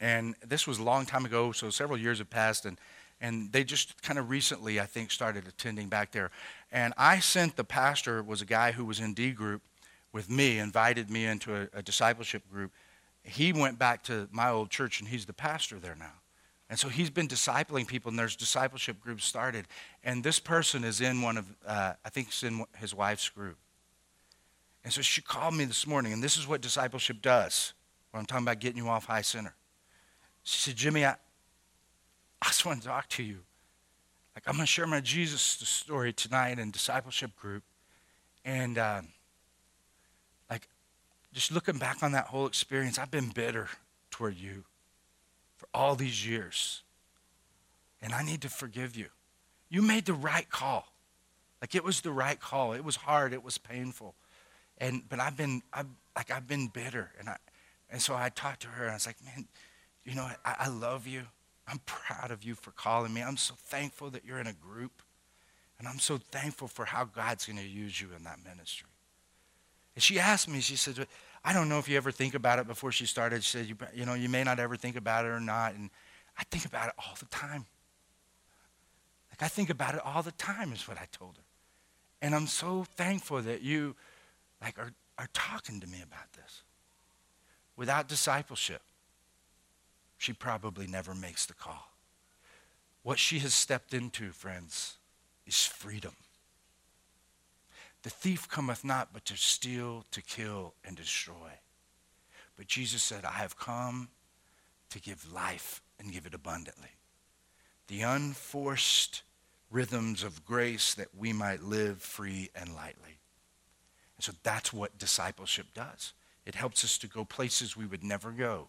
[0.00, 2.78] And this was a long time ago, so several years have passed, and
[3.18, 6.30] and they just kind of recently, I think, started attending back there.
[6.70, 9.62] And I sent the pastor, was a guy who was in D group
[10.12, 12.72] with me, invited me into a, a discipleship group.
[13.22, 16.12] He went back to my old church, and he's the pastor there now.
[16.68, 19.66] And so he's been discipling people, and there's discipleship groups started.
[20.02, 23.56] And this person is in one of, uh, I think it's in his wife's group.
[24.82, 27.72] And so she called me this morning, and this is what discipleship does.
[28.10, 29.54] When I'm talking about getting you off high center.
[30.42, 31.16] She said, Jimmy, I,
[32.42, 33.38] I just want to talk to you.
[34.34, 37.62] Like, I'm going to share my Jesus story tonight in discipleship group.
[38.44, 39.02] And, uh,
[40.50, 40.68] like,
[41.32, 43.68] just looking back on that whole experience, I've been bitter
[44.10, 44.64] toward you
[45.76, 46.82] all these years.
[48.00, 49.08] And I need to forgive you.
[49.68, 50.88] You made the right call.
[51.60, 52.72] Like, it was the right call.
[52.72, 54.14] It was hard, it was painful.
[54.78, 57.10] And, but I've been, I've, like, I've been bitter.
[57.18, 57.36] And, I,
[57.90, 59.46] and so I talked to her, and I was like, man,
[60.04, 61.22] you know, I, I love you.
[61.68, 63.22] I'm proud of you for calling me.
[63.22, 65.02] I'm so thankful that you're in a group.
[65.78, 68.88] And I'm so thankful for how God's going to use you in that ministry.
[69.94, 71.06] And she asked me, she said,
[71.46, 73.44] I don't know if you ever think about it before she started.
[73.44, 75.74] She said, you, you know, you may not ever think about it or not.
[75.74, 75.90] And
[76.36, 77.66] I think about it all the time.
[79.30, 81.44] Like, I think about it all the time, is what I told her.
[82.20, 83.94] And I'm so thankful that you,
[84.60, 86.62] like, are, are talking to me about this.
[87.76, 88.82] Without discipleship,
[90.18, 91.92] she probably never makes the call.
[93.04, 94.96] What she has stepped into, friends,
[95.46, 96.14] is freedom.
[98.06, 101.58] The thief cometh not but to steal, to kill, and destroy.
[102.56, 104.10] But Jesus said, I have come
[104.90, 106.90] to give life and give it abundantly.
[107.88, 109.22] The unforced
[109.72, 113.18] rhythms of grace that we might live free and lightly.
[114.16, 116.12] And so that's what discipleship does.
[116.44, 118.68] It helps us to go places we would never go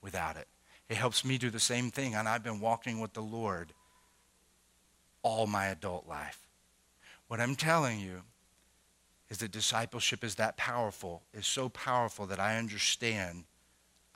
[0.00, 0.46] without it.
[0.88, 2.14] It helps me do the same thing.
[2.14, 3.72] And I've been walking with the Lord
[5.24, 6.46] all my adult life.
[7.26, 8.22] What I'm telling you
[9.30, 13.44] is that discipleship is that powerful, is so powerful that I understand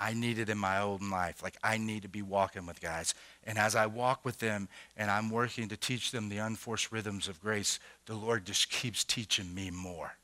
[0.03, 1.45] I need it in my old life.
[1.45, 3.15] Like I need to be walking with guys.
[3.45, 7.29] And as I walk with them and I'm working to teach them the unforced rhythms
[7.29, 10.17] of grace, the Lord just keeps teaching me more.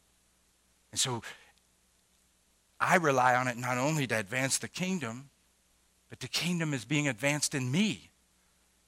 [0.90, 1.22] And so
[2.80, 5.30] I rely on it not only to advance the kingdom,
[6.10, 8.10] but the kingdom is being advanced in me.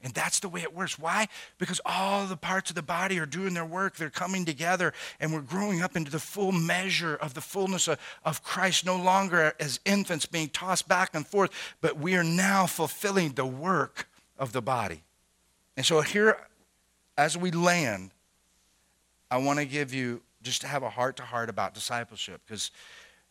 [0.03, 0.99] And that's the way it works.
[0.99, 1.29] Why?
[1.59, 3.97] Because all the parts of the body are doing their work.
[3.97, 7.99] They're coming together, and we're growing up into the full measure of the fullness of,
[8.25, 11.51] of Christ, no longer as infants being tossed back and forth,
[11.83, 15.03] but we are now fulfilling the work of the body.
[15.77, 16.37] And so, here,
[17.19, 18.11] as we land,
[19.31, 22.41] I want to give you just to have a heart to heart about discipleship.
[22.47, 22.71] Because,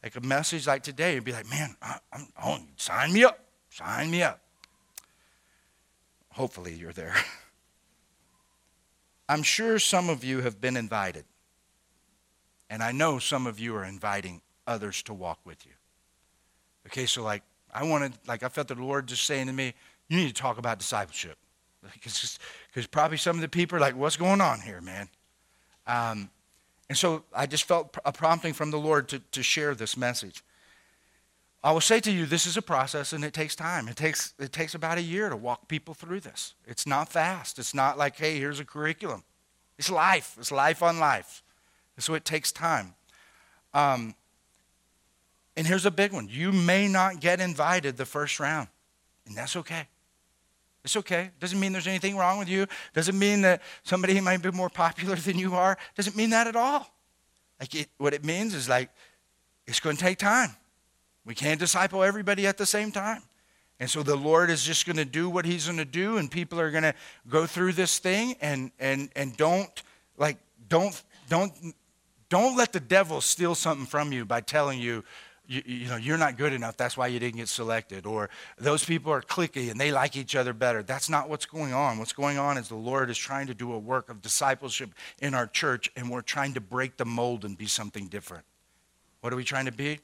[0.03, 3.39] like a message like today, you'd be like, man, I, am oh, sign me up.
[3.71, 4.41] Sign me up.
[6.39, 7.15] Hopefully, you're there.
[9.27, 11.25] I'm sure some of you have been invited.
[12.69, 15.73] And I know some of you are inviting others to walk with you.
[16.87, 19.73] Okay, so like, I wanted, like, I felt the Lord just saying to me,
[20.07, 21.37] you need to talk about discipleship.
[21.93, 25.09] Because probably some of the people are like, what's going on here, man?
[25.87, 26.29] Um,
[26.87, 30.41] and so I just felt a prompting from the Lord to, to share this message.
[31.61, 33.87] I will say to you, this is a process and it takes time.
[33.89, 36.53] It takes, it takes about a year to walk people through this.
[36.65, 37.59] It's not fast.
[37.59, 39.23] It's not like, hey, here's a curriculum.
[39.77, 40.35] It's life.
[40.39, 41.43] It's life on life.
[41.97, 42.93] So it takes time.
[43.73, 44.15] Um,
[45.57, 48.69] and here's a big one you may not get invited the first round,
[49.25, 49.87] and that's okay.
[50.85, 51.31] It's okay.
[51.41, 52.65] Doesn't mean there's anything wrong with you.
[52.93, 55.77] Doesn't mean that somebody might be more popular than you are.
[55.95, 56.89] Doesn't mean that at all.
[57.59, 58.89] Like it, what it means is like
[59.67, 60.51] it's going to take time.
[61.25, 63.21] We can't disciple everybody at the same time.
[63.79, 66.29] And so the Lord is just going to do what he's going to do and
[66.29, 66.93] people are going to
[67.29, 69.83] go through this thing and and and don't
[70.17, 71.53] like don't don't
[72.29, 75.03] don't let the devil steal something from you by telling you
[75.47, 78.83] you, you, know you're not good enough that's why you didn't get selected or those
[78.83, 80.83] people are cliquey and they like each other better.
[80.83, 81.99] That's not what's going on.
[81.99, 85.33] What's going on is the lord is trying to do a work of discipleship in
[85.33, 88.43] our church and we're trying to break the mold and be something different.
[89.21, 89.99] What are we trying to be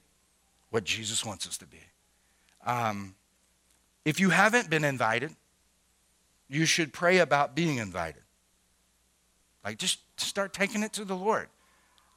[0.76, 1.80] what jesus wants us to be
[2.66, 3.16] um,
[4.04, 5.36] if you haven't been invited
[6.48, 8.22] you should pray about being invited
[9.64, 11.48] like just start taking it to the lord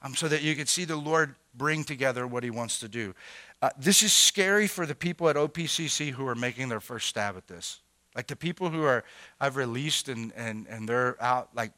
[0.02, 3.14] um, so that you can see the lord bring together what he wants to do.
[3.61, 7.36] Uh, this is scary for the people at OPCC who are making their first stab
[7.36, 7.80] at this.
[8.14, 9.04] Like the people who are
[9.40, 11.72] I've released and, and, and they're out like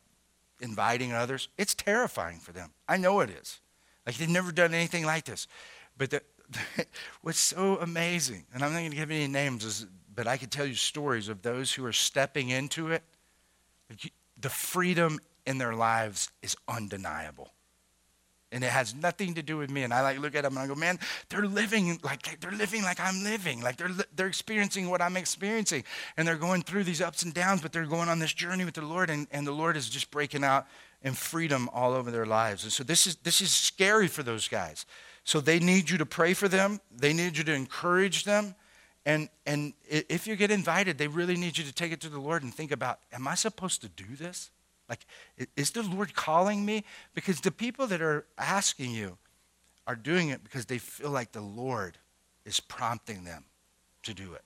[0.60, 1.48] inviting others.
[1.58, 2.70] It's terrifying for them.
[2.86, 3.60] I know it is.
[4.06, 5.48] Like they've never done anything like this.
[5.96, 6.22] But the,
[7.22, 10.50] what's so amazing, and I'm not going to give any names, is, but I could
[10.50, 13.02] tell you stories of those who are stepping into it.
[14.40, 17.52] The freedom in their lives is undeniable
[18.52, 19.82] and it has nothing to do with me.
[19.82, 20.98] And I like look at them and I go, man,
[21.28, 25.84] they're living like they're living like I'm living, like they're they're experiencing what I'm experiencing,
[26.16, 28.74] and they're going through these ups and downs, but they're going on this journey with
[28.74, 30.66] the Lord, and, and the Lord is just breaking out
[31.02, 32.64] in freedom all over their lives.
[32.64, 34.86] And so this is this is scary for those guys.
[35.24, 36.80] So they need you to pray for them.
[36.94, 38.54] They need you to encourage them.
[39.06, 42.20] And and if you get invited, they really need you to take it to the
[42.20, 44.50] Lord and think about, am I supposed to do this?
[44.88, 45.06] Like,
[45.56, 46.84] is the Lord calling me?
[47.14, 49.18] Because the people that are asking you
[49.86, 51.96] are doing it because they feel like the Lord
[52.44, 53.44] is prompting them
[54.02, 54.42] to do it.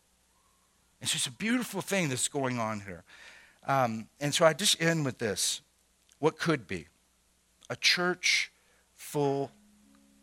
[1.01, 3.05] It's just a beautiful thing that's going on here.
[3.66, 5.61] Um, and so I just end with this
[6.18, 6.87] what could be
[7.68, 8.51] a church
[8.95, 9.51] full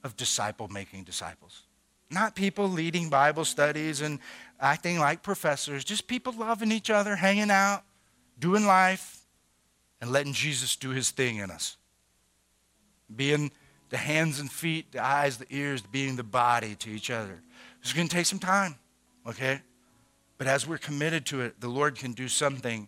[0.04, 1.64] of disciple making disciples.
[2.10, 4.20] Not people leading Bible studies and
[4.60, 7.84] acting like professors, just people loving each other, hanging out,
[8.38, 9.20] doing life,
[10.02, 11.78] and letting Jesus do his thing in us.
[13.16, 13.52] Being
[13.89, 17.41] the hands and feet, the eyes, the ears, being the body to each other.
[17.82, 18.76] It's going to take some time,
[19.28, 19.62] okay?
[20.38, 22.88] But as we're committed to it, the Lord can do something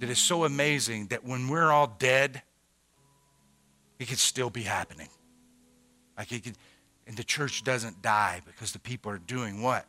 [0.00, 2.42] that is so amazing that when we're all dead,
[3.98, 5.08] it could still be happening.
[6.18, 6.52] Like it
[7.06, 9.86] and the church doesn't die because the people are doing what?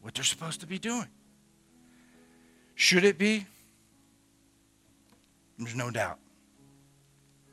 [0.00, 1.08] What they're supposed to be doing.
[2.74, 3.44] Should it be?
[5.58, 6.18] There's no doubt.